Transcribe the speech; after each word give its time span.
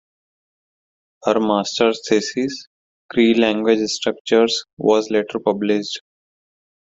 Her 1.25 1.39
Master's 1.39 2.01
thesis, 2.09 2.65
"Cree 3.11 3.35
Language 3.35 3.87
Structures", 3.87 4.65
was 4.75 5.11
later 5.11 5.37
published. 5.37 6.01